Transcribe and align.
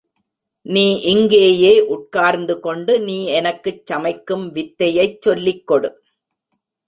நீ 0.65 0.85
இங்கேயே 1.03 1.73
உட்கார்ந்து 1.87 2.59
கொண்டு 2.59 2.93
நீ 2.99 3.25
எனக்குச் 3.31 3.85
சமைக்கும் 3.85 4.45
வித்தையைச் 4.53 5.21
சொல்லிக் 5.21 5.67
கொடு. 5.67 5.91